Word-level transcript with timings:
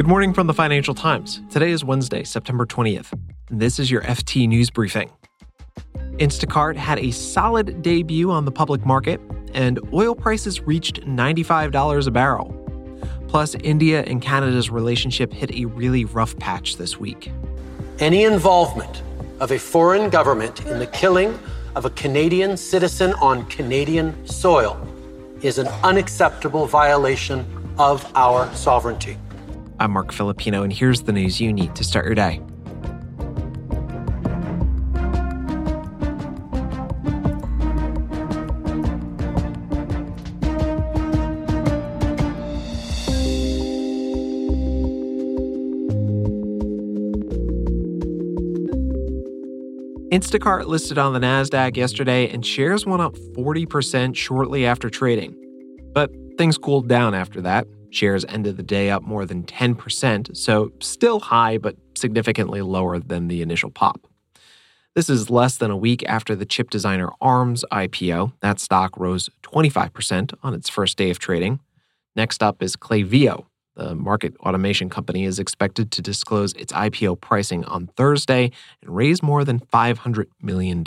Good 0.00 0.08
morning 0.08 0.32
from 0.32 0.46
the 0.46 0.54
Financial 0.54 0.94
Times. 0.94 1.42
Today 1.50 1.72
is 1.72 1.84
Wednesday, 1.84 2.24
September 2.24 2.64
20th, 2.64 3.12
and 3.50 3.60
this 3.60 3.78
is 3.78 3.90
your 3.90 4.00
FT 4.00 4.48
News 4.48 4.70
Briefing. 4.70 5.10
Instacart 6.12 6.76
had 6.76 6.98
a 6.98 7.10
solid 7.10 7.82
debut 7.82 8.30
on 8.30 8.46
the 8.46 8.50
public 8.50 8.86
market, 8.86 9.20
and 9.52 9.78
oil 9.92 10.14
prices 10.14 10.62
reached 10.62 11.02
$95 11.02 12.06
a 12.06 12.10
barrel. 12.10 12.50
Plus, 13.28 13.54
India 13.56 14.02
and 14.04 14.22
Canada's 14.22 14.70
relationship 14.70 15.34
hit 15.34 15.54
a 15.54 15.66
really 15.66 16.06
rough 16.06 16.34
patch 16.38 16.78
this 16.78 16.98
week. 16.98 17.30
Any 17.98 18.24
involvement 18.24 19.02
of 19.38 19.52
a 19.52 19.58
foreign 19.58 20.08
government 20.08 20.64
in 20.64 20.78
the 20.78 20.86
killing 20.86 21.38
of 21.76 21.84
a 21.84 21.90
Canadian 21.90 22.56
citizen 22.56 23.12
on 23.20 23.44
Canadian 23.48 24.26
soil 24.26 24.80
is 25.42 25.58
an 25.58 25.68
unacceptable 25.84 26.64
violation 26.64 27.44
of 27.78 28.10
our 28.16 28.50
sovereignty. 28.54 29.18
I'm 29.80 29.92
Marc 29.92 30.12
Filippino, 30.12 30.62
and 30.62 30.70
here's 30.70 31.04
the 31.04 31.12
news 31.12 31.40
you 31.40 31.54
need 31.54 31.74
to 31.76 31.84
start 31.84 32.04
your 32.04 32.14
day. 32.14 32.38
Instacart 50.12 50.66
listed 50.66 50.98
on 50.98 51.14
the 51.14 51.20
NASDAQ 51.20 51.78
yesterday, 51.78 52.28
and 52.28 52.44
shares 52.44 52.84
went 52.84 53.00
up 53.00 53.16
40% 53.34 54.14
shortly 54.14 54.66
after 54.66 54.90
trading. 54.90 55.34
But 55.94 56.10
things 56.36 56.58
cooled 56.58 56.86
down 56.86 57.14
after 57.14 57.40
that. 57.40 57.66
Shares 57.90 58.24
ended 58.28 58.56
the 58.56 58.62
day 58.62 58.90
up 58.90 59.02
more 59.02 59.26
than 59.26 59.42
10%, 59.44 60.36
so 60.36 60.72
still 60.80 61.20
high, 61.20 61.58
but 61.58 61.76
significantly 61.96 62.62
lower 62.62 62.98
than 62.98 63.28
the 63.28 63.42
initial 63.42 63.70
pop. 63.70 64.06
This 64.94 65.08
is 65.08 65.30
less 65.30 65.56
than 65.56 65.70
a 65.70 65.76
week 65.76 66.04
after 66.08 66.34
the 66.34 66.44
chip 66.44 66.70
designer 66.70 67.10
ARM's 67.20 67.64
IPO. 67.70 68.32
That 68.40 68.58
stock 68.58 68.96
rose 68.96 69.28
25% 69.42 70.34
on 70.42 70.54
its 70.54 70.68
first 70.68 70.96
day 70.96 71.10
of 71.10 71.18
trading. 71.18 71.60
Next 72.16 72.42
up 72.42 72.62
is 72.62 72.76
Klaviyo. 72.76 73.46
The 73.76 73.94
market 73.94 74.36
automation 74.40 74.90
company 74.90 75.24
is 75.24 75.38
expected 75.38 75.92
to 75.92 76.02
disclose 76.02 76.52
its 76.54 76.72
IPO 76.72 77.20
pricing 77.20 77.64
on 77.64 77.86
Thursday 77.96 78.50
and 78.82 78.94
raise 78.94 79.22
more 79.22 79.44
than 79.44 79.60
$500 79.60 80.26
million. 80.42 80.84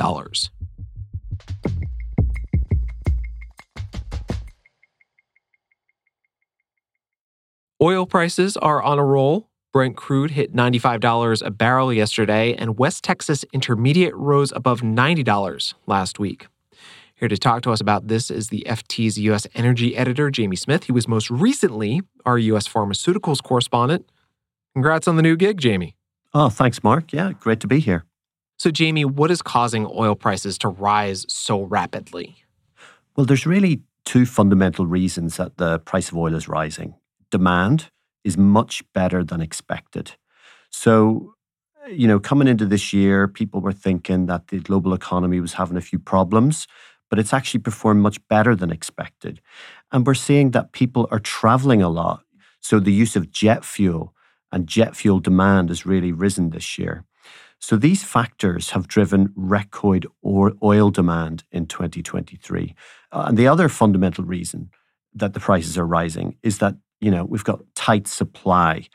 Oil 7.83 8.05
prices 8.05 8.55
are 8.55 8.81
on 8.81 8.97
a 8.97 9.03
roll. 9.03 9.49
Brent 9.73 9.97
crude 9.97 10.31
hit 10.31 10.55
$95 10.55 11.45
a 11.45 11.51
barrel 11.51 11.91
yesterday, 11.91 12.53
and 12.53 12.79
West 12.79 13.03
Texas 13.03 13.43
Intermediate 13.51 14.15
rose 14.15 14.53
above 14.55 14.79
$90 14.79 15.73
last 15.85 16.17
week. 16.17 16.47
Here 17.13 17.27
to 17.27 17.37
talk 17.37 17.61
to 17.63 17.71
us 17.71 17.81
about 17.81 18.07
this 18.07 18.31
is 18.31 18.47
the 18.47 18.65
FT's 18.69 19.19
U.S. 19.19 19.47
energy 19.53 19.97
editor, 19.97 20.31
Jamie 20.31 20.55
Smith. 20.55 20.85
He 20.85 20.93
was 20.93 21.09
most 21.09 21.29
recently 21.29 21.99
our 22.25 22.37
U.S. 22.37 22.69
pharmaceuticals 22.69 23.43
correspondent. 23.43 24.09
Congrats 24.75 25.05
on 25.05 25.17
the 25.17 25.21
new 25.21 25.35
gig, 25.35 25.57
Jamie. 25.57 25.97
Oh, 26.33 26.47
thanks, 26.47 26.85
Marc. 26.85 27.11
Yeah, 27.11 27.33
great 27.37 27.59
to 27.59 27.67
be 27.67 27.81
here. 27.81 28.05
So, 28.57 28.71
Jamie, 28.71 29.03
what 29.03 29.29
is 29.29 29.41
causing 29.41 29.85
oil 29.93 30.15
prices 30.15 30.57
to 30.59 30.69
rise 30.69 31.25
so 31.27 31.63
rapidly? 31.63 32.45
Well, 33.17 33.25
there's 33.25 33.45
really 33.45 33.81
two 34.05 34.25
fundamental 34.25 34.85
reasons 34.85 35.35
that 35.35 35.57
the 35.57 35.79
price 35.79 36.07
of 36.07 36.17
oil 36.17 36.33
is 36.33 36.47
rising 36.47 36.95
demand 37.33 37.89
is 38.23 38.37
much 38.37 38.83
better 38.93 39.23
than 39.23 39.41
expected. 39.41 40.05
So, 40.69 41.33
you 41.89 42.07
know, 42.07 42.19
coming 42.19 42.47
into 42.47 42.67
this 42.67 42.93
year, 42.93 43.27
people 43.27 43.59
were 43.59 43.79
thinking 43.87 44.27
that 44.27 44.49
the 44.49 44.59
global 44.59 44.93
economy 44.93 45.39
was 45.39 45.53
having 45.53 45.77
a 45.77 45.87
few 45.89 45.97
problems, 45.97 46.67
but 47.09 47.17
it's 47.17 47.33
actually 47.33 47.63
performed 47.69 48.01
much 48.03 48.19
better 48.27 48.55
than 48.55 48.71
expected. 48.71 49.41
And 49.91 50.05
we're 50.05 50.25
seeing 50.27 50.51
that 50.51 50.73
people 50.73 51.07
are 51.09 51.19
traveling 51.39 51.81
a 51.81 51.89
lot. 51.89 52.19
So 52.59 52.79
the 52.79 52.93
use 53.03 53.15
of 53.15 53.31
jet 53.31 53.65
fuel 53.65 54.13
and 54.51 54.67
jet 54.67 54.95
fuel 54.95 55.19
demand 55.19 55.69
has 55.69 55.85
really 55.85 56.11
risen 56.11 56.51
this 56.51 56.77
year. 56.77 57.03
So 57.59 57.77
these 57.77 58.03
factors 58.03 58.71
have 58.71 58.93
driven 58.95 59.33
record 59.35 60.05
oil 60.23 60.91
demand 60.91 61.45
in 61.51 61.65
2023. 61.65 62.75
Uh, 63.11 63.25
and 63.27 63.37
the 63.37 63.47
other 63.47 63.69
fundamental 63.69 64.23
reason 64.23 64.69
that 65.15 65.33
the 65.33 65.39
prices 65.39 65.77
are 65.77 65.87
rising 66.01 66.37
is 66.43 66.57
that 66.57 66.75
you 67.03 67.11
know, 67.11 67.25
we've 67.25 67.43
got 67.43 67.61
tight 67.75 68.07
supply. 68.07 68.87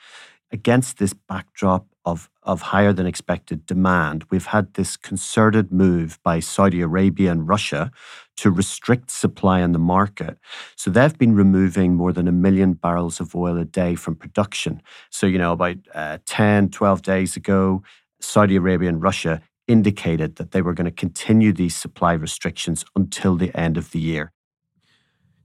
Against 0.51 0.97
this 0.97 1.13
backdrop 1.13 1.87
of, 2.07 2.31
of 2.43 2.63
higher 2.63 2.95
than 2.95 3.07
expected 3.07 3.67
demand, 3.67 4.25
we've 4.31 4.47
had 4.47 4.73
this 4.75 4.97
concerted 4.97 5.71
move 5.71 6.19
by 6.23 6.41
Saudi 6.41 6.81
Arabia 6.81 7.31
and 7.31 7.47
Russia 7.47 7.91
to 8.39 8.51
restrict 8.51 9.11
supply 9.11 9.61
in 9.61 9.73
the 9.73 9.79
market. 9.79 10.39
So 10.75 10.91
they've 10.91 11.19
been 11.19 11.35
removing 11.35 11.97
more 11.97 12.15
than 12.15 12.27
a 12.27 12.33
million 12.33 12.73
barrels 12.73 13.21
of 13.21 13.37
oil 13.37 13.59
a 13.59 13.67
day 13.67 13.95
from 13.95 14.15
production. 14.15 14.81
So, 15.11 15.27
you 15.27 15.37
know, 15.37 15.53
about 15.53 15.77
uh, 15.95 16.17
10, 16.25 16.71
12 16.71 17.03
days 17.03 17.37
ago, 17.37 17.83
Saudi 18.21 18.57
Arabia 18.57 18.89
and 18.89 19.03
Russia 19.03 19.43
indicated 19.67 20.37
that 20.37 20.53
they 20.53 20.63
were 20.63 20.73
going 20.73 20.87
to 20.87 20.91
continue 20.91 21.53
these 21.53 21.77
supply 21.77 22.15
restrictions 22.15 22.87
until 22.97 23.37
the 23.37 23.55
end 23.55 23.77
of 23.77 23.91
the 23.91 24.01
year. 24.01 24.33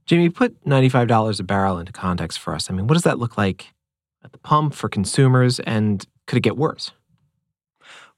Jamie, 0.06 0.28
put 0.28 0.62
$95 0.64 1.40
a 1.40 1.42
barrel 1.42 1.78
into 1.78 1.92
context 1.92 2.38
for 2.38 2.54
us. 2.54 2.70
I 2.70 2.74
mean, 2.74 2.86
what 2.86 2.94
does 2.94 3.04
that 3.04 3.18
look 3.18 3.38
like 3.38 3.72
at 4.22 4.32
the 4.32 4.38
pump 4.38 4.74
for 4.74 4.88
consumers, 4.88 5.60
and 5.60 6.06
could 6.26 6.38
it 6.38 6.42
get 6.42 6.56
worse? 6.56 6.92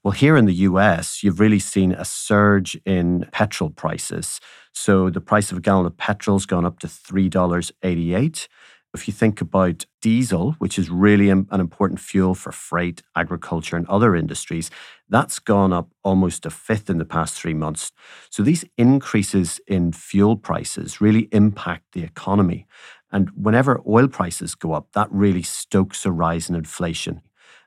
Well, 0.03 0.11
here 0.11 0.37
in 0.37 0.45
the 0.45 0.53
US, 0.53 1.23
you've 1.23 1.39
really 1.39 1.59
seen 1.59 1.91
a 1.91 2.05
surge 2.05 2.79
in 2.85 3.25
petrol 3.31 3.69
prices. 3.69 4.39
So 4.73 5.09
the 5.09 5.21
price 5.21 5.51
of 5.51 5.57
a 5.57 5.61
gallon 5.61 5.85
of 5.85 5.97
petrol's 5.97 6.45
gone 6.45 6.65
up 6.65 6.79
to 6.79 6.87
$3.88. 6.87 8.47
If 8.93 9.07
you 9.07 9.13
think 9.13 9.41
about 9.41 9.85
diesel, 10.01 10.53
which 10.59 10.79
is 10.79 10.89
really 10.89 11.29
an 11.29 11.47
important 11.51 11.99
fuel 11.99 12.33
for 12.33 12.51
freight, 12.51 13.03
agriculture, 13.15 13.75
and 13.75 13.87
other 13.87 14.15
industries, 14.15 14.71
that's 15.09 15.39
gone 15.39 15.71
up 15.71 15.89
almost 16.03 16.45
a 16.45 16.49
fifth 16.49 16.89
in 16.89 16.97
the 16.97 17.05
past 17.05 17.35
three 17.35 17.53
months. 17.53 17.91
So 18.29 18.43
these 18.43 18.65
increases 18.77 19.59
in 19.67 19.91
fuel 19.91 20.35
prices 20.35 20.99
really 20.99 21.27
impact 21.31 21.91
the 21.91 22.03
economy. 22.03 22.65
And 23.11 23.29
whenever 23.31 23.81
oil 23.87 24.07
prices 24.07 24.55
go 24.55 24.73
up, 24.73 24.91
that 24.93 25.11
really 25.11 25.43
stokes 25.43 26.05
a 26.05 26.11
rise 26.11 26.49
in 26.49 26.55
inflation. 26.55 27.21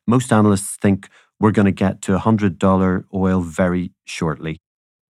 Most 0.07 0.33
analysts 0.33 0.77
think 0.77 1.09
we're 1.39 1.53
going 1.53 1.67
to 1.67 1.73
get 1.73 2.03
to 2.03 2.19
$100 2.19 3.05
oil 3.15 3.41
very 3.41 3.93
shortly. 4.05 4.59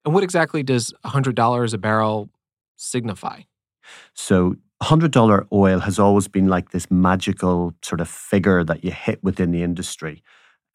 And 0.06 0.14
what 0.14 0.24
exactly 0.24 0.64
does 0.64 0.94
$100 1.06 1.74
a 1.74 1.78
barrel 1.78 2.30
signify? 2.76 3.42
So 4.14 4.56
$100 4.82 5.48
oil 5.52 5.80
has 5.80 6.00
always 6.00 6.28
been 6.28 6.48
like 6.48 6.72
this 6.72 6.90
magical 6.90 7.74
sort 7.82 8.02
of 8.02 8.10
figure 8.10 8.64
that 8.64 8.84
you 8.84 8.92
hit 8.92 9.24
within 9.24 9.52
the 9.52 9.64
industry. 9.64 10.24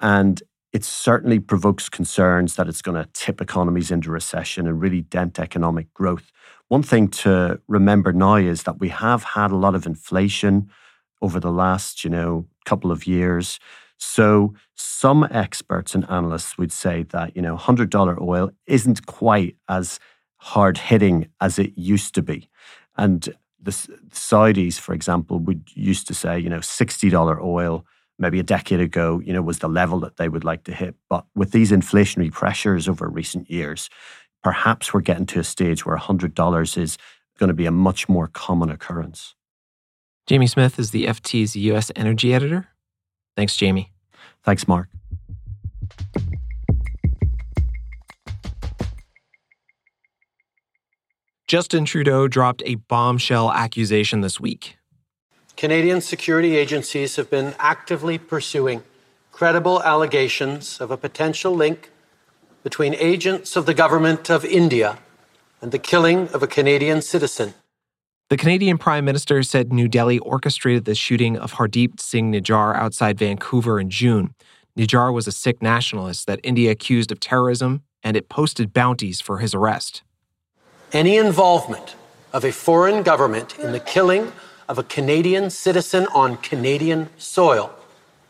And 0.00 0.42
it 0.72 0.84
certainly 0.84 1.38
provokes 1.38 1.88
concerns 1.88 2.56
that 2.56 2.68
it's 2.68 2.82
going 2.82 3.02
to 3.02 3.08
tip 3.14 3.40
economies 3.40 3.90
into 3.90 4.10
recession 4.10 4.66
and 4.66 4.80
really 4.80 5.02
dent 5.02 5.38
economic 5.38 5.92
growth. 5.94 6.32
One 6.68 6.82
thing 6.82 7.08
to 7.08 7.60
remember 7.68 8.12
now 8.12 8.36
is 8.36 8.64
that 8.64 8.80
we 8.80 8.88
have 8.88 9.22
had 9.22 9.52
a 9.52 9.56
lot 9.56 9.74
of 9.74 9.86
inflation 9.86 10.68
over 11.22 11.38
the 11.38 11.52
last, 11.52 12.04
you 12.04 12.10
know, 12.10 12.46
couple 12.64 12.90
of 12.90 13.06
years. 13.06 13.60
So 13.98 14.54
some 14.74 15.26
experts 15.30 15.94
and 15.94 16.04
analysts 16.10 16.58
would 16.58 16.72
say 16.72 17.04
that, 17.04 17.36
you 17.36 17.42
know, 17.42 17.56
$100 17.56 18.20
oil 18.20 18.50
isn't 18.66 19.06
quite 19.06 19.56
as 19.68 20.00
hard 20.38 20.76
hitting 20.76 21.28
as 21.40 21.58
it 21.58 21.72
used 21.76 22.14
to 22.16 22.22
be. 22.22 22.48
And 22.96 23.34
the 23.60 23.70
Saudis, 23.70 24.78
for 24.78 24.94
example, 24.94 25.38
would 25.40 25.70
used 25.74 26.06
to 26.08 26.14
say, 26.14 26.38
you 26.38 26.48
know, 26.48 26.58
$60 26.58 27.42
oil 27.42 27.84
maybe 28.18 28.38
a 28.38 28.44
decade 28.44 28.80
ago, 28.80 29.20
you 29.24 29.32
know, 29.32 29.42
was 29.42 29.58
the 29.58 29.68
level 29.68 29.98
that 30.00 30.16
they 30.16 30.28
would 30.28 30.44
like 30.44 30.64
to 30.64 30.72
hit. 30.72 30.94
But 31.08 31.24
with 31.34 31.50
these 31.50 31.72
inflationary 31.72 32.32
pressures 32.32 32.88
over 32.88 33.08
recent 33.08 33.50
years, 33.50 33.90
perhaps 34.42 34.94
we're 34.94 35.00
getting 35.00 35.26
to 35.26 35.40
a 35.40 35.44
stage 35.44 35.84
where 35.84 35.96
$100 35.96 36.78
is 36.78 36.98
going 37.38 37.48
to 37.48 37.54
be 37.54 37.66
a 37.66 37.72
much 37.72 38.08
more 38.08 38.28
common 38.28 38.70
occurrence. 38.70 39.34
Jamie 40.26 40.46
Smith 40.46 40.78
is 40.78 40.90
the 40.90 41.06
FT's 41.06 41.56
U.S. 41.56 41.90
energy 41.96 42.32
editor. 42.32 42.68
Thanks, 43.36 43.56
Jamie. 43.56 43.92
Thanks, 44.44 44.68
Marc. 44.68 44.88
Justin 51.54 51.84
Trudeau 51.84 52.26
dropped 52.26 52.64
a 52.66 52.74
bombshell 52.74 53.52
accusation 53.52 54.22
this 54.22 54.40
week. 54.40 54.76
Canadian 55.56 56.00
security 56.00 56.56
agencies 56.56 57.14
have 57.14 57.30
been 57.30 57.54
actively 57.60 58.18
pursuing 58.18 58.82
credible 59.30 59.80
allegations 59.84 60.80
of 60.80 60.90
a 60.90 60.96
potential 60.96 61.54
link 61.54 61.92
between 62.64 62.92
agents 62.96 63.54
of 63.54 63.66
the 63.66 63.72
government 63.72 64.28
of 64.28 64.44
India 64.44 64.98
and 65.62 65.70
the 65.70 65.78
killing 65.78 66.26
of 66.30 66.42
a 66.42 66.48
Canadian 66.48 67.00
citizen. 67.00 67.54
The 68.30 68.36
Canadian 68.36 68.76
Prime 68.76 69.04
Minister 69.04 69.44
said 69.44 69.72
New 69.72 69.86
Delhi 69.86 70.18
orchestrated 70.18 70.86
the 70.86 70.96
shooting 70.96 71.36
of 71.36 71.52
Hardeep 71.52 72.00
Singh 72.00 72.32
Nijjar 72.32 72.74
outside 72.74 73.16
Vancouver 73.16 73.78
in 73.78 73.90
June. 73.90 74.34
Nijjar 74.76 75.14
was 75.14 75.28
a 75.28 75.30
Sikh 75.30 75.62
nationalist 75.62 76.26
that 76.26 76.40
India 76.42 76.72
accused 76.72 77.12
of 77.12 77.20
terrorism, 77.20 77.84
and 78.02 78.16
it 78.16 78.28
posted 78.28 78.72
bounties 78.72 79.20
for 79.20 79.38
his 79.38 79.54
arrest. 79.54 80.02
Any 80.94 81.16
involvement 81.16 81.96
of 82.32 82.44
a 82.44 82.52
foreign 82.52 83.02
government 83.02 83.58
in 83.58 83.72
the 83.72 83.80
killing 83.80 84.30
of 84.68 84.78
a 84.78 84.84
Canadian 84.84 85.50
citizen 85.50 86.06
on 86.14 86.36
Canadian 86.36 87.08
soil 87.18 87.74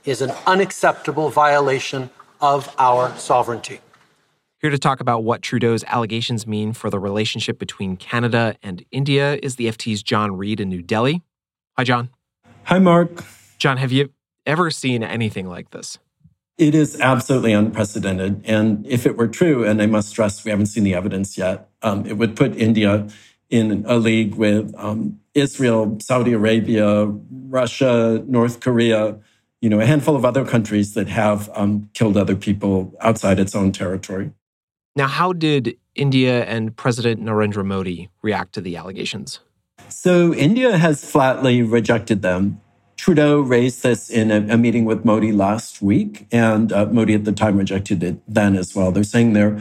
is 0.07 0.23
an 0.23 0.33
unacceptable 0.47 1.29
violation 1.29 2.09
of 2.41 2.75
our 2.79 3.15
sovereignty. 3.19 3.81
Here 4.61 4.71
to 4.71 4.79
talk 4.79 5.01
about 5.01 5.25
what 5.25 5.43
Trudeau's 5.43 5.85
allegations 5.85 6.47
mean 6.47 6.73
for 6.73 6.89
the 6.89 6.99
relationship 6.99 7.59
between 7.59 7.99
Canada 7.99 8.57
and 8.63 8.83
India 8.91 9.39
is 9.43 9.57
the 9.57 9.67
FT's 9.67 10.03
John 10.03 10.39
Reed 10.39 10.59
in 10.59 10.71
New 10.71 10.81
Delhi. 10.81 11.21
Hi, 11.77 11.85
John. 11.85 12.09
Hi, 12.63 12.79
Marc. 12.79 13.25
John, 13.59 13.77
have 13.77 13.93
you 13.93 14.09
ever 14.47 14.71
seen 14.71 15.03
anything 15.03 15.51
like 15.51 15.69
this? 15.73 15.99
It 16.57 16.75
is 16.75 17.01
absolutely 17.01 17.53
unprecedented. 17.53 18.43
And 18.45 18.87
if 18.87 19.07
it 19.07 19.17
were 19.17 19.27
true, 19.27 19.65
and 19.65 19.83
I 19.83 19.87
must 19.87 20.11
stress 20.11 20.45
we 20.45 20.51
haven't 20.51 20.67
seen 20.67 20.85
the 20.85 20.95
evidence 20.95 21.37
yet, 21.37 21.69
um, 21.83 22.07
it 22.07 22.17
would 22.17 22.37
put 22.37 22.57
India 22.57 23.09
in 23.51 23.85
a 23.87 23.97
league 23.97 24.37
with 24.37 24.73
um, 24.77 25.21
Israel, 25.35 25.99
Saudi 26.01 26.33
Arabia, 26.33 27.07
Russia, 27.07 28.23
North 28.27 28.61
Korea, 28.61 29.19
you 29.61 29.69
know, 29.69 29.81
a 29.81 29.87
handful 29.87 30.15
of 30.15 30.25
other 30.25 30.45
countries 30.45 30.95
that 30.95 31.09
have 31.09 31.51
um, 31.55 31.89
killed 31.95 32.17
other 32.17 32.37
people 32.37 32.95
outside 33.01 33.41
its 33.41 33.55
own 33.55 33.73
territory. 33.73 34.31
Now, 34.97 35.09
how 35.09 35.33
did 35.33 35.77
India 35.95 36.45
and 36.45 36.77
President 36.77 37.21
Narendra 37.21 37.65
Modi 37.65 38.11
react 38.23 38.53
to 38.55 38.61
the 38.61 38.77
allegations? 38.77 39.41
So, 39.89 40.33
India 40.35 40.79
has 40.79 41.05
flatly 41.05 41.63
rejected 41.63 42.23
them. 42.23 42.61
Trudeau 43.05 43.43
raised 43.43 43.83
this 43.83 44.09
in 44.09 44.31
a, 44.31 44.55
a 44.55 44.57
meeting 44.57 44.87
with 44.87 45.05
Modi 45.05 45.31
last 45.31 45.83
week, 45.83 46.27
and 46.33 46.73
uh, 46.73 46.87
Modi 46.87 47.13
at 47.13 47.27
the 47.27 47.33
time 47.33 47.59
rejected 47.59 48.03
it 48.03 48.17
then 48.27 48.57
as 48.57 48.75
well. 48.75 48.93
They're 48.93 49.05
saying 49.05 49.35
they're 49.35 49.61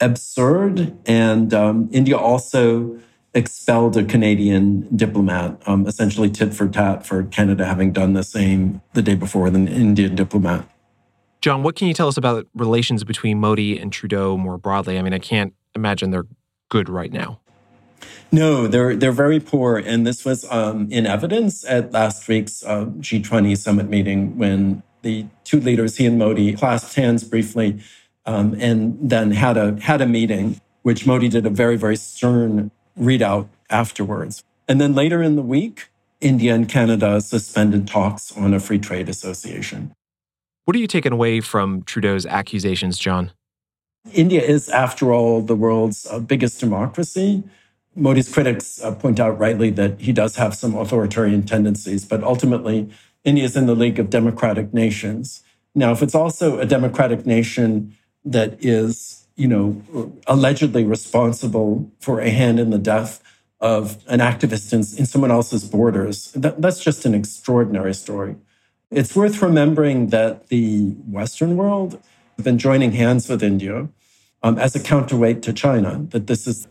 absurd, 0.00 0.98
and 1.06 1.54
um, 1.54 1.88
India 1.92 2.16
also 2.16 2.98
expelled 3.32 3.96
a 3.96 4.02
Canadian 4.02 4.88
diplomat, 4.96 5.62
um, 5.66 5.86
essentially 5.86 6.28
tit 6.28 6.52
for 6.52 6.66
tat 6.66 7.06
for 7.06 7.22
Canada 7.22 7.64
having 7.64 7.92
done 7.92 8.14
the 8.14 8.24
same 8.24 8.82
the 8.94 9.02
day 9.02 9.14
before 9.14 9.44
with 9.44 9.54
an 9.54 9.68
Indian 9.68 10.16
diplomat. 10.16 10.68
John, 11.42 11.62
what 11.62 11.76
can 11.76 11.86
you 11.86 11.94
tell 11.94 12.08
us 12.08 12.16
about 12.16 12.48
relations 12.56 13.04
between 13.04 13.38
Modi 13.38 13.78
and 13.78 13.92
Trudeau 13.92 14.36
more 14.36 14.58
broadly? 14.58 14.98
I 14.98 15.02
mean, 15.02 15.14
I 15.14 15.20
can't 15.20 15.54
imagine 15.76 16.10
they're 16.10 16.26
good 16.70 16.88
right 16.88 17.12
now. 17.12 17.38
No, 18.32 18.66
they're 18.68 18.94
they're 18.94 19.12
very 19.12 19.40
poor, 19.40 19.76
and 19.76 20.06
this 20.06 20.24
was 20.24 20.44
um, 20.50 20.88
in 20.90 21.06
evidence 21.06 21.64
at 21.64 21.92
last 21.92 22.28
week's 22.28 22.62
uh, 22.62 22.84
G20 22.84 23.56
summit 23.56 23.88
meeting 23.88 24.38
when 24.38 24.82
the 25.02 25.26
two 25.44 25.60
leaders, 25.60 25.96
he 25.96 26.06
and 26.06 26.18
Modi, 26.18 26.52
clasped 26.52 26.94
hands 26.94 27.24
briefly, 27.24 27.80
um, 28.26 28.54
and 28.60 28.98
then 29.02 29.32
had 29.32 29.56
a 29.56 29.80
had 29.80 30.00
a 30.00 30.06
meeting, 30.06 30.60
which 30.82 31.06
Modi 31.06 31.28
did 31.28 31.44
a 31.44 31.50
very 31.50 31.76
very 31.76 31.96
stern 31.96 32.70
readout 32.98 33.48
afterwards. 33.68 34.44
And 34.68 34.80
then 34.80 34.94
later 34.94 35.20
in 35.22 35.34
the 35.34 35.42
week, 35.42 35.88
India 36.20 36.54
and 36.54 36.68
Canada 36.68 37.20
suspended 37.20 37.88
talks 37.88 38.30
on 38.36 38.54
a 38.54 38.60
free 38.60 38.78
trade 38.78 39.08
association. 39.08 39.92
What 40.66 40.76
are 40.76 40.80
you 40.80 40.86
taking 40.86 41.12
away 41.12 41.40
from 41.40 41.82
Trudeau's 41.82 42.26
accusations, 42.26 42.98
John? 42.98 43.32
India 44.12 44.40
is, 44.40 44.68
after 44.68 45.12
all, 45.12 45.42
the 45.42 45.56
world's 45.56 46.06
uh, 46.06 46.20
biggest 46.20 46.60
democracy. 46.60 47.42
Modi's 47.94 48.32
critics 48.32 48.82
uh, 48.82 48.94
point 48.94 49.18
out 49.18 49.38
rightly 49.38 49.70
that 49.70 50.00
he 50.00 50.12
does 50.12 50.36
have 50.36 50.54
some 50.54 50.74
authoritarian 50.74 51.42
tendencies, 51.42 52.04
but 52.04 52.22
ultimately, 52.22 52.88
India 53.24 53.44
is 53.44 53.56
in 53.56 53.66
the 53.66 53.74
League 53.74 53.98
of 53.98 54.10
Democratic 54.10 54.72
Nations. 54.72 55.42
Now, 55.74 55.92
if 55.92 56.02
it's 56.02 56.14
also 56.14 56.58
a 56.58 56.66
democratic 56.66 57.26
nation 57.26 57.96
that 58.24 58.56
is 58.64 59.20
you 59.40 59.48
know, 59.48 60.12
allegedly 60.26 60.84
responsible 60.84 61.90
for 61.98 62.20
a 62.20 62.28
hand 62.28 62.60
in 62.60 62.68
the 62.68 62.78
death 62.78 63.22
of 63.58 64.04
an 64.06 64.20
activist 64.20 64.70
in, 64.74 64.80
in 64.98 65.06
someone 65.06 65.30
else's 65.30 65.64
borders. 65.64 66.30
That, 66.32 66.60
that's 66.60 66.84
just 66.84 67.06
an 67.06 67.14
extraordinary 67.14 67.94
story. 67.94 68.36
It's 68.90 69.16
worth 69.16 69.40
remembering 69.40 70.08
that 70.08 70.48
the 70.48 70.90
Western 71.08 71.56
world 71.56 71.98
have 72.36 72.44
been 72.44 72.58
joining 72.58 72.92
hands 72.92 73.30
with 73.30 73.42
India 73.42 73.88
um, 74.42 74.58
as 74.58 74.74
a 74.74 74.80
counterweight 74.80 75.40
to 75.42 75.54
China, 75.54 76.06
that 76.10 76.26
this 76.26 76.46
is 76.46 76.68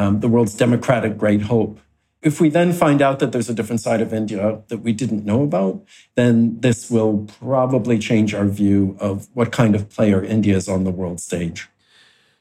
um, 0.00 0.20
the 0.20 0.28
world's 0.28 0.54
democratic 0.54 1.18
great 1.18 1.42
hope. 1.42 1.78
If 2.22 2.40
we 2.40 2.48
then 2.48 2.72
find 2.72 3.00
out 3.00 3.18
that 3.18 3.32
there's 3.32 3.48
a 3.48 3.54
different 3.54 3.80
side 3.80 4.00
of 4.00 4.12
India 4.12 4.62
that 4.68 4.78
we 4.78 4.92
didn't 4.92 5.24
know 5.24 5.42
about, 5.42 5.82
then 6.16 6.60
this 6.60 6.90
will 6.90 7.26
probably 7.38 7.98
change 7.98 8.34
our 8.34 8.46
view 8.46 8.96
of 8.98 9.28
what 9.34 9.52
kind 9.52 9.74
of 9.74 9.88
player 9.88 10.22
India 10.22 10.56
is 10.56 10.68
on 10.68 10.84
the 10.84 10.90
world 10.90 11.20
stage. 11.20 11.68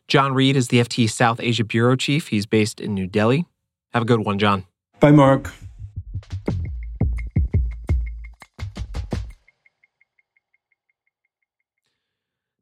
John 0.08 0.34
Reed 0.34 0.56
is 0.56 0.70
the 0.70 0.80
FT 0.80 1.10
South 1.10 1.40
Asia 1.40 1.64
Bureau 1.64 1.96
Chief. 1.96 2.28
He's 2.28 2.46
based 2.46 2.82
in 2.82 2.94
New 2.94 3.08
Delhi. 3.08 3.46
Have 3.94 4.04
a 4.04 4.06
good 4.06 4.22
one, 4.22 4.40
John. 4.40 4.66
Bye, 5.00 5.12
Marc. 5.12 5.52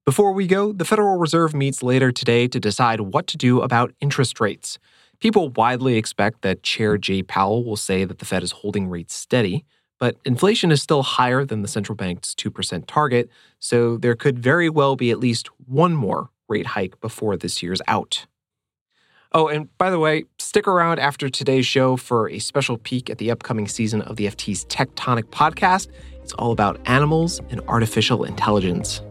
Before 0.07 0.31
we 0.31 0.47
go, 0.47 0.71
the 0.71 0.85
Federal 0.85 1.17
Reserve 1.17 1.53
meets 1.53 1.83
later 1.83 2.13
today 2.13 2.47
to 2.47 2.61
decide 2.61 3.01
what 3.01 3.27
to 3.27 3.35
do 3.35 3.59
about 3.59 3.93
interest 3.99 4.39
rates. 4.39 4.79
People 5.19 5.49
widely 5.49 5.97
expect 5.97 6.43
that 6.43 6.63
Chair 6.63 6.97
Jay 6.97 7.21
Powell 7.21 7.65
will 7.65 7.75
say 7.75 8.05
that 8.05 8.19
the 8.19 8.23
Fed 8.23 8.41
is 8.41 8.53
holding 8.53 8.87
rates 8.87 9.13
steady, 9.13 9.65
but 9.99 10.15
inflation 10.23 10.71
is 10.71 10.81
still 10.81 11.03
higher 11.03 11.43
than 11.43 11.61
the 11.61 11.67
central 11.67 11.97
bank's 11.97 12.33
2% 12.35 12.85
target, 12.87 13.29
so 13.59 13.97
there 13.97 14.15
could 14.15 14.39
very 14.39 14.69
well 14.69 14.95
be 14.95 15.11
at 15.11 15.19
least 15.19 15.49
one 15.65 15.93
more 15.93 16.29
rate 16.47 16.67
hike 16.67 16.97
before 17.01 17.35
this 17.35 17.61
year's 17.61 17.81
out. 17.85 18.27
Oh, 19.33 19.49
and 19.49 19.77
by 19.77 19.89
the 19.89 19.99
way, 19.99 20.23
stick 20.39 20.69
around 20.69 20.99
after 20.99 21.27
today's 21.27 21.65
show 21.65 21.97
for 21.97 22.29
a 22.29 22.39
special 22.39 22.77
peek 22.77 23.09
at 23.09 23.17
the 23.17 23.29
upcoming 23.29 23.67
season 23.67 24.01
of 24.03 24.15
the 24.15 24.27
FT's 24.27 24.63
Tech 24.69 24.87
Tonic 24.95 25.31
podcast. 25.31 25.89
It's 26.23 26.31
all 26.31 26.53
about 26.53 26.79
animals 26.85 27.41
and 27.49 27.59
artificial 27.67 28.23
intelligence. 28.23 29.01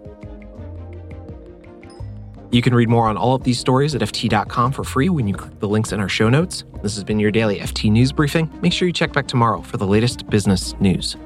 You 2.56 2.62
can 2.62 2.74
read 2.74 2.88
more 2.88 3.06
on 3.06 3.18
all 3.18 3.34
of 3.34 3.44
these 3.44 3.58
stories 3.58 3.94
at 3.94 4.00
FT.com 4.00 4.72
for 4.72 4.82
free 4.82 5.10
when 5.10 5.28
you 5.28 5.34
click 5.34 5.60
the 5.60 5.68
links 5.68 5.92
in 5.92 6.00
our 6.00 6.08
show 6.08 6.30
notes. 6.30 6.64
This 6.82 6.94
has 6.94 7.04
been 7.04 7.20
your 7.20 7.30
daily 7.30 7.58
FT 7.58 7.92
News 7.92 8.12
Briefing. 8.12 8.50
Make 8.62 8.72
sure 8.72 8.88
you 8.88 8.94
check 8.94 9.12
back 9.12 9.28
tomorrow 9.28 9.60
for 9.60 9.76
the 9.76 9.86
latest 9.86 10.26
business 10.30 10.72
news. 10.80 11.18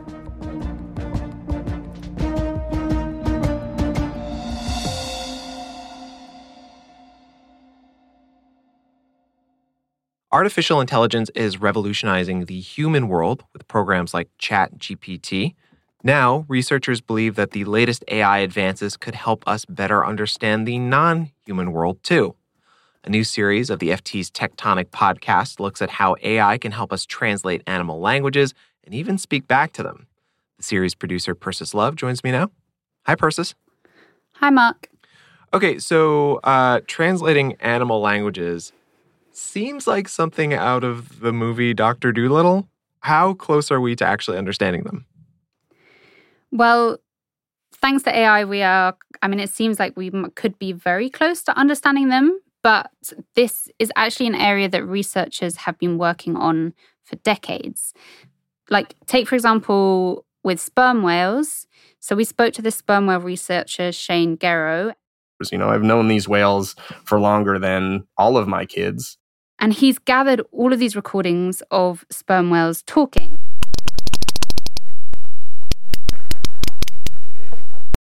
Artificial 10.33 10.81
intelligence 10.81 11.31
is 11.37 11.61
revolutionizing 11.61 12.47
the 12.47 12.59
human 12.59 13.07
world 13.07 13.45
with 13.53 13.69
programs 13.69 14.13
like 14.13 14.31
ChatGPT. 14.41 15.55
Now, 16.03 16.47
researchers 16.49 17.03
believe 17.03 17.35
that 17.35 17.51
the 17.51 17.65
latest 17.65 18.05
AI 18.09 18.39
advances 18.39 18.97
could 18.97 19.15
help 19.15 19.45
us 19.47 19.67
better 19.67 20.05
understand 20.05 20.67
the 20.67 20.79
non 20.79 21.31
human 21.45 21.73
world 21.73 22.03
too. 22.03 22.37
A 23.05 23.11
new 23.11 23.25
series 23.25 23.69
of 23.71 23.81
the 23.81 23.91
FT's 23.91 24.31
Tech 24.31 24.53
Tonic 24.57 24.91
podcast 24.91 25.61
looks 25.61 25.83
at 25.83 25.91
how 25.91 26.17
AI 26.23 26.57
can 26.59 26.73
help 26.73 26.93
us 26.93 27.05
translate 27.05 27.63
animal 27.67 28.01
languages 28.01 28.55
and 28.85 28.95
even 28.95 29.19
speak 29.19 29.47
back 29.47 29.73
to 29.73 29.83
them. 29.83 30.07
The 30.57 30.63
series 30.65 30.95
producer 30.95 31.35
Persis 31.35 31.75
Love 31.75 31.97
joins 31.97 32.25
me 32.25 32.31
now. 32.31 32.51
Hi, 33.07 33.15
Persis. 33.15 33.55
Hi, 34.35 34.51
Marc. 34.51 34.89
Okay, 35.53 35.79
so 35.79 36.41
uh, 36.45 36.81
translating 36.87 37.55
animal 37.61 38.01
languages 38.01 38.73
seems 39.33 39.87
like 39.87 40.09
something 40.09 40.55
out 40.55 40.85
of 40.85 41.21
the 41.21 41.33
movie 41.33 41.75
Dr. 41.75 42.13
Dolittle. 42.13 42.69
How 43.01 43.35
close 43.35 43.71
are 43.71 43.81
we 43.81 43.97
to 43.97 44.07
actually 44.07 44.39
understanding 44.39 44.85
them? 44.85 45.07
Well, 46.53 46.99
thanks 47.75 48.03
to 48.05 48.17
AI, 48.17 48.45
we 48.45 48.63
are, 48.63 48.97
I 49.23 49.29
mean, 49.29 49.41
it 49.41 49.51
seems 49.51 49.79
like 49.79 49.97
we 49.97 50.11
could 50.35 50.59
be 50.59 50.73
very 50.73 51.09
close 51.09 51.43
to 51.45 51.57
understanding 51.57 52.09
them, 52.09 52.41
but 52.63 52.91
this 53.35 53.69
is 53.79 53.93
actually 53.97 54.27
an 54.27 54.35
area 54.35 54.69
that 54.69 54.85
researchers 54.85 55.57
have 55.57 55.79
been 55.79 55.99
working 55.99 56.37
on 56.37 56.75
for 57.05 57.17
decades. 57.17 57.95
Like, 58.69 58.95
take, 59.07 59.29
for 59.29 59.35
example, 59.35 60.25
with 60.45 60.61
sperm 60.61 61.03
whales. 61.03 61.67
So 61.99 62.15
we 62.17 62.25
spoke 62.25 62.55
to 62.55 62.63
the 62.63 62.71
sperm 62.71 63.07
whale 63.07 63.21
researcher, 63.21 63.93
Shane 63.93 64.37
Gero. 64.37 64.93
You 65.51 65.59
know, 65.59 65.71
I've 65.71 65.83
known 65.83 66.09
these 66.09 66.29
whales 66.29 66.77
for 67.05 67.19
longer 67.19 67.59
than 67.59 68.07
all 68.19 68.37
of 68.37 68.47
my 68.47 68.67
kids. 68.67 69.17
And 69.59 69.73
he's 69.73 69.99
gathered 69.99 70.43
all 70.53 70.73
of 70.73 70.79
these 70.79 70.97
recordings 70.97 71.63
of 71.71 72.05
sperm 72.11 72.51
whales 72.51 72.83
talking. 72.83 73.39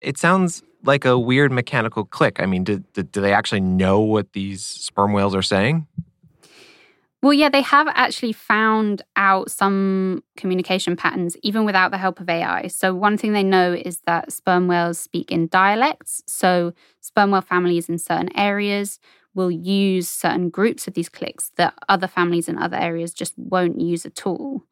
It 0.01 0.17
sounds 0.17 0.63
like 0.83 1.05
a 1.05 1.17
weird 1.17 1.51
mechanical 1.51 2.05
click. 2.05 2.39
I 2.39 2.45
mean, 2.45 2.63
do, 2.63 2.83
do, 2.93 3.03
do, 3.03 3.21
they 3.21 3.33
actually 3.33 3.61
know 3.61 3.99
what 3.99 4.33
these 4.33 4.63
sperm 4.63 5.13
whales 5.13 5.35
are 5.35 5.41
saying? 5.41 5.87
Well, 7.21 7.33
yeah, 7.33 7.49
they 7.49 7.61
have 7.61 7.89
actually 7.89 8.31
found 8.31 9.01
out 9.17 9.51
some 9.51 10.23
communication 10.37 10.95
patterns 10.95 11.35
even 11.43 11.65
without 11.65 11.91
the 11.91 11.97
help 11.97 12.21
of 12.21 12.29
AI. 12.29 12.67
So, 12.67 12.95
one 12.95 13.17
thing 13.17 13.33
they 13.33 13.43
know 13.43 13.73
is 13.73 13.99
that 14.05 14.31
sperm 14.31 14.67
whales 14.67 14.99
speak 14.99 15.29
in 15.29 15.47
dialects. 15.47 16.23
So, 16.27 16.73
sperm 17.01 17.31
whale 17.31 17.41
families 17.41 17.89
in 17.89 17.97
certain 17.97 18.35
areas 18.37 18.99
will 19.35 19.51
use 19.51 20.07
certain 20.07 20.49
groups 20.49 20.87
of 20.87 20.93
these 20.93 21.09
clicks 21.09 21.51
that 21.57 21.73
other 21.89 22.07
families 22.07 22.47
in 22.47 22.57
other 22.57 22.77
areas 22.77 23.13
just 23.13 23.37
won't 23.37 23.81
use 23.81 24.05
at 24.05 24.25
all. 24.25 24.63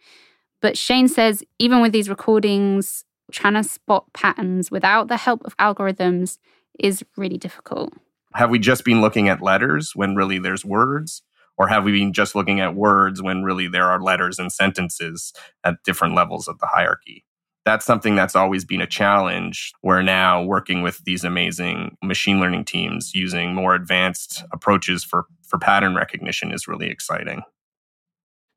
But 0.62 0.78
Shane 0.78 1.08
says 1.10 1.44
even 1.60 1.82
with 1.82 1.92
these 1.92 2.10
recordings, 2.10 3.04
trying 3.32 3.56
to 3.56 3.64
spot 3.64 4.06
patterns 4.14 4.72
without 4.72 5.08
the 5.08 5.18
help 5.18 5.44
of 5.46 5.58
algorithms 5.58 6.38
is 6.80 7.04
really 7.16 7.38
difficult. 7.38 7.94
Have 8.34 8.50
we 8.50 8.60
just 8.60 8.84
been 8.84 9.02
looking 9.02 9.30
at 9.30 9.42
letters 9.42 9.94
when 9.96 10.16
really 10.16 10.40
there's 10.40 10.66
words? 10.66 11.24
Or 11.58 11.68
have 11.68 11.84
we 11.84 11.92
been 11.92 12.14
just 12.14 12.36
looking 12.36 12.60
at 12.60 12.76
words 12.76 13.22
when 13.22 13.44
really 13.44 13.68
there 13.68 13.90
are 13.90 14.02
letters 14.02 14.38
and 14.38 14.52
sentences 14.52 15.34
at 15.64 15.82
different 15.84 16.14
levels 16.14 16.48
of 16.48 16.60
the 16.60 16.68
hierarchy? 16.68 17.26
That's 17.66 17.86
something 17.86 18.16
that's 18.16 18.36
always 18.36 18.64
been 18.64 18.80
a 18.80 18.88
challenge. 18.88 19.74
We're 19.84 20.04
now 20.04 20.44
working 20.44 20.84
with 20.84 21.04
these 21.04 21.24
amazing 21.24 21.98
machine 22.04 22.40
learning 22.40 22.66
teams 22.66 23.14
using 23.14 23.54
more 23.54 23.76
advanced 23.76 24.46
approaches 24.54 25.04
for, 25.04 25.26
for 25.42 25.58
pattern 25.58 25.96
recognition 25.96 26.52
is 26.52 26.68
really 26.68 26.90
exciting. 26.90 27.42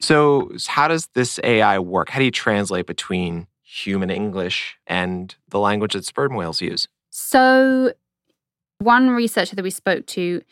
So, 0.01 0.51
how 0.67 0.89
does 0.89 1.09
this 1.15 1.41
AI 1.43 1.79
work? 1.79 2.09
How 2.09 2.21
do 2.21 2.25
you 2.25 2.31
translate 2.31 2.87
between 2.87 3.47
human 3.71 4.11
English 4.11 4.77
and 4.87 5.35
the 5.49 5.59
language 5.59 5.93
that 5.93 6.05
sperm 6.05 6.35
whales 6.35 6.61
use? 6.61 6.89
So, 7.11 7.93
one 8.79 9.11
researcher 9.11 9.55
that 9.57 9.63
we 9.63 9.71
spoke 9.71 10.07
to 10.07 10.43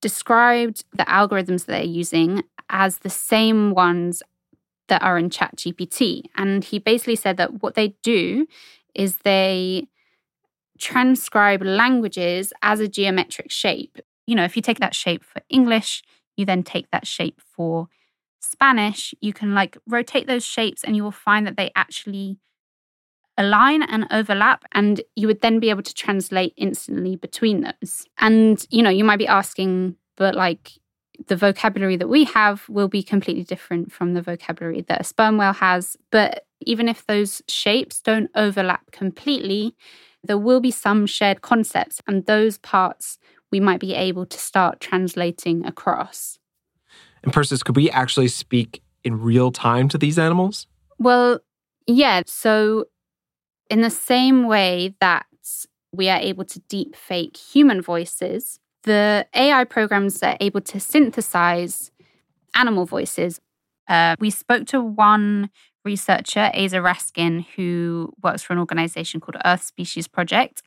described 0.00 0.84
the 0.92 1.04
algorithms 1.04 1.66
that 1.66 1.72
they're 1.72 1.82
using 1.82 2.44
as 2.68 2.98
the 2.98 3.10
same 3.10 3.72
ones 3.72 4.22
that 4.88 5.02
are 5.02 5.18
in 5.18 5.28
ChatGPT. 5.28 6.24
And 6.36 6.62
he 6.62 6.78
basically 6.78 7.16
said 7.16 7.36
that 7.38 7.62
what 7.62 7.74
they 7.74 7.94
do 8.02 8.46
is 8.94 9.16
they 9.16 9.88
transcribe 10.78 11.62
languages 11.62 12.52
as 12.62 12.80
a 12.80 12.88
geometric 12.88 13.50
shape. 13.50 13.98
You 14.26 14.36
know, 14.36 14.44
if 14.44 14.54
you 14.54 14.62
take 14.62 14.78
that 14.78 14.94
shape 14.94 15.24
for 15.24 15.42
English, 15.48 16.02
you 16.36 16.44
then 16.44 16.62
take 16.62 16.90
that 16.90 17.06
shape 17.06 17.40
for 17.40 17.88
Spanish, 18.40 19.14
you 19.20 19.32
can 19.32 19.54
like 19.54 19.76
rotate 19.86 20.26
those 20.26 20.44
shapes 20.44 20.84
and 20.84 20.96
you 20.96 21.02
will 21.02 21.10
find 21.10 21.46
that 21.46 21.56
they 21.56 21.70
actually 21.74 22.38
align 23.38 23.82
and 23.82 24.06
overlap 24.10 24.64
and 24.72 25.00
you 25.16 25.26
would 25.26 25.40
then 25.40 25.60
be 25.60 25.70
able 25.70 25.82
to 25.82 25.94
translate 25.94 26.52
instantly 26.56 27.16
between 27.16 27.62
those. 27.62 28.04
And 28.18 28.64
you 28.70 28.82
know, 28.82 28.90
you 28.90 29.04
might 29.04 29.18
be 29.18 29.26
asking 29.26 29.96
but 30.16 30.34
like 30.34 30.72
the 31.26 31.36
vocabulary 31.36 31.96
that 31.96 32.08
we 32.08 32.24
have 32.24 32.68
will 32.68 32.88
be 32.88 33.02
completely 33.02 33.44
different 33.44 33.92
from 33.92 34.14
the 34.14 34.22
vocabulary 34.22 34.82
that 34.82 35.00
a 35.00 35.04
sperm 35.04 35.36
whale 35.38 35.52
has. 35.52 35.96
But 36.10 36.44
even 36.60 36.88
if 36.88 37.06
those 37.06 37.42
shapes 37.48 38.00
don't 38.00 38.30
overlap 38.34 38.90
completely, 38.92 39.74
there 40.22 40.38
will 40.38 40.60
be 40.60 40.70
some 40.70 41.06
shared 41.06 41.42
concepts, 41.42 42.02
and 42.06 42.26
those 42.26 42.58
parts 42.58 43.18
we 43.50 43.60
might 43.60 43.80
be 43.80 43.94
able 43.94 44.26
to 44.26 44.38
start 44.38 44.80
translating 44.80 45.64
across. 45.64 46.38
And 47.22 47.32
Persis, 47.32 47.62
could 47.62 47.76
we 47.76 47.90
actually 47.90 48.28
speak 48.28 48.82
in 49.04 49.20
real 49.20 49.50
time 49.50 49.88
to 49.88 49.98
these 49.98 50.18
animals? 50.18 50.66
Well, 50.98 51.40
yeah. 51.86 52.22
So, 52.26 52.86
in 53.70 53.80
the 53.80 53.90
same 53.90 54.46
way 54.46 54.94
that 55.00 55.26
we 55.92 56.08
are 56.08 56.18
able 56.18 56.44
to 56.44 56.60
deep 56.68 56.94
fake 56.94 57.36
human 57.36 57.80
voices, 57.80 58.60
the 58.84 59.26
AI 59.34 59.64
programs 59.64 60.22
are 60.22 60.36
able 60.40 60.60
to 60.60 60.80
synthesize 60.80 61.90
animal 62.54 62.86
voices. 62.86 63.40
Uh, 63.88 64.16
we 64.20 64.30
spoke 64.30 64.66
to 64.66 64.80
one 64.80 65.50
researcher, 65.84 66.50
Aza 66.54 66.82
Raskin, 66.82 67.46
who 67.56 68.12
works 68.22 68.42
for 68.42 68.52
an 68.52 68.58
organization 68.58 69.20
called 69.20 69.40
Earth 69.44 69.62
Species 69.62 70.06
Project. 70.06 70.62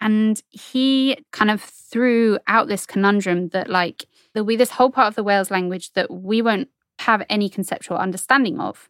And 0.00 0.42
he 0.50 1.18
kind 1.30 1.50
of 1.50 1.60
threw 1.60 2.38
out 2.48 2.68
this 2.68 2.86
conundrum 2.86 3.50
that, 3.50 3.68
like, 3.68 4.06
there'll 4.32 4.46
be 4.46 4.56
this 4.56 4.72
whole 4.72 4.90
part 4.90 5.08
of 5.08 5.14
the 5.14 5.22
whale's 5.22 5.50
language 5.50 5.92
that 5.92 6.10
we 6.10 6.42
won't 6.42 6.68
have 7.00 7.24
any 7.28 7.48
conceptual 7.48 7.98
understanding 7.98 8.58
of. 8.58 8.88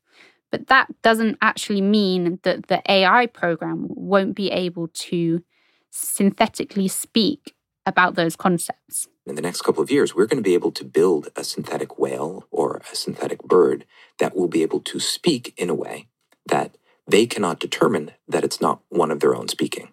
But 0.53 0.69
that 0.69 0.89
doesn't 1.03 1.39
actually 1.41 1.81
mean 1.81 2.39
that 2.43 2.69
the 2.69 2.83
AI 2.89 3.27
program 3.27 3.87
won't 3.89 4.37
be 4.37 4.51
able 4.53 4.89
to 4.89 5.43
synthetically 5.91 6.89
speak 6.89 7.55
about 7.87 8.15
those 8.15 8.37
concepts. 8.37 9.09
In 9.27 9.35
the 9.35 9.43
next 9.43 9.63
couple 9.63 9.83
of 9.83 9.91
years, 9.91 10.15
we're 10.15 10.27
going 10.27 10.43
to 10.43 10.49
be 10.49 10.55
able 10.55 10.71
to 10.73 10.85
build 10.85 11.29
a 11.35 11.43
synthetic 11.43 11.99
whale 11.99 12.47
or 12.51 12.83
a 12.93 12.95
synthetic 12.95 13.43
bird 13.43 13.87
that 14.19 14.37
will 14.37 14.47
be 14.47 14.63
able 14.63 14.81
to 14.81 15.01
speak 15.01 15.55
in 15.57 15.71
a 15.71 15.75
way 15.75 16.07
that 16.47 16.77
they 17.09 17.27
cannot 17.27 17.59
determine 17.59 18.13
that 18.29 18.45
it's 18.45 18.61
not 18.61 18.83
one 18.89 19.11
of 19.11 19.21
their 19.21 19.35
own 19.35 19.49
speaking. 19.49 19.89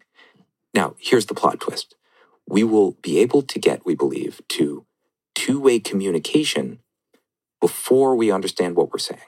Now, 0.74 0.96
here's 1.00 1.28
the 1.28 1.34
plot 1.34 1.60
twist. 1.62 1.96
We 2.48 2.63
will 2.63 2.98
be 3.01 3.20
able 3.20 3.44
to 3.44 3.60
get, 3.60 3.86
we 3.86 3.96
believe, 3.96 4.42
to 4.50 4.86
two 5.36 5.60
way 5.60 5.80
communication 5.80 6.80
before 7.62 8.16
we 8.16 8.32
understand 8.32 8.75
what 8.75 8.92
we're 8.92 9.00
saying. 9.00 9.22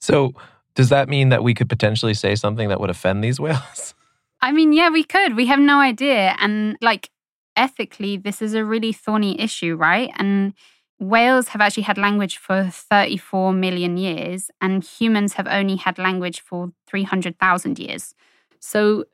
So, 0.00 0.32
does 0.74 0.90
that 0.90 1.08
mean 1.08 1.30
that 1.30 1.42
we 1.42 1.54
could 1.54 1.68
potentially 1.68 2.14
say 2.14 2.34
something 2.34 2.68
that 2.68 2.80
would 2.80 2.90
offend 2.90 3.24
these 3.24 3.40
whales? 3.40 3.94
I 4.40 4.52
mean, 4.52 4.72
yeah, 4.72 4.90
we 4.90 5.02
could. 5.02 5.34
We 5.34 5.46
have 5.46 5.58
no 5.58 5.80
idea. 5.80 6.36
And 6.38 6.76
like, 6.80 7.10
ethically, 7.56 8.16
this 8.16 8.42
is 8.42 8.54
a 8.54 8.64
really 8.64 8.92
thorny 8.92 9.40
issue, 9.40 9.74
right? 9.76 10.10
And 10.18 10.52
whales 10.98 11.48
have 11.48 11.60
actually 11.60 11.84
had 11.84 11.98
language 11.98 12.36
for 12.36 12.68
34 12.70 13.52
million 13.52 13.96
years, 13.96 14.50
and 14.60 14.84
humans 14.84 15.34
have 15.34 15.46
only 15.46 15.76
had 15.76 15.98
language 15.98 16.40
for 16.40 16.72
300,000 16.86 17.78
years. 17.78 18.14
So, 18.60 19.04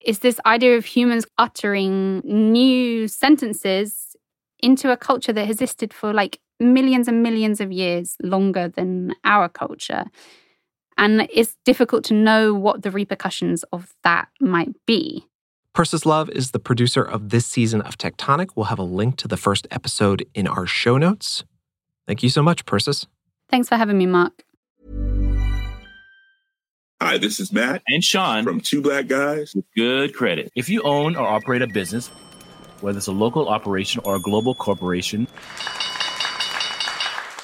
is 0.00 0.18
this 0.18 0.38
idea 0.44 0.76
of 0.76 0.84
humans 0.84 1.24
uttering 1.38 2.20
new 2.20 3.08
sentences 3.08 4.14
into 4.60 4.92
a 4.92 4.96
culture 4.96 5.32
that 5.32 5.46
has 5.46 5.56
existed 5.56 5.94
for 5.94 6.12
like 6.12 6.38
millions 6.60 7.08
and 7.08 7.22
millions 7.22 7.60
of 7.60 7.72
years 7.72 8.16
longer 8.22 8.68
than 8.68 9.14
our 9.24 9.48
culture? 9.48 10.04
And 10.96 11.28
it's 11.32 11.56
difficult 11.64 12.04
to 12.04 12.14
know 12.14 12.54
what 12.54 12.82
the 12.82 12.90
repercussions 12.90 13.64
of 13.72 13.94
that 14.04 14.28
might 14.40 14.74
be. 14.86 15.26
Persis 15.74 16.06
Love 16.06 16.30
is 16.30 16.52
the 16.52 16.60
producer 16.60 17.02
of 17.02 17.30
this 17.30 17.46
season 17.46 17.80
of 17.80 17.98
Tech 17.98 18.14
Tonic. 18.16 18.56
We'll 18.56 18.66
have 18.66 18.78
a 18.78 18.84
link 18.84 19.16
to 19.16 19.26
the 19.26 19.36
first 19.36 19.66
episode 19.72 20.24
in 20.32 20.46
our 20.46 20.66
show 20.66 20.98
notes. 20.98 21.42
Thank 22.06 22.22
you 22.22 22.28
so 22.28 22.42
much, 22.42 22.64
Persis. 22.64 23.06
Thanks 23.50 23.68
for 23.68 23.76
having 23.76 23.98
me, 23.98 24.06
Marc. 24.06 24.44
Hi, 27.02 27.18
this 27.18 27.40
is 27.40 27.52
Matt 27.52 27.82
and 27.88 28.04
Sean 28.04 28.44
from 28.44 28.60
Two 28.60 28.80
Black 28.80 29.08
Guys 29.08 29.52
with 29.54 29.64
Good 29.76 30.14
Credit. 30.14 30.50
If 30.54 30.68
you 30.68 30.80
own 30.82 31.16
or 31.16 31.26
operate 31.26 31.60
a 31.60 31.66
business, 31.66 32.08
whether 32.80 32.98
it's 32.98 33.08
a 33.08 33.12
local 33.12 33.48
operation 33.48 34.00
or 34.04 34.14
a 34.14 34.20
global 34.20 34.54
corporation, 34.54 35.26